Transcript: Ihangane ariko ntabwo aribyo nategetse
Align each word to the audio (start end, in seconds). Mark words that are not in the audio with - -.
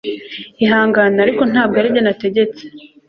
Ihangane 0.63 1.17
ariko 1.25 1.41
ntabwo 1.51 1.75
aribyo 1.81 2.01
nategetse 2.03 2.63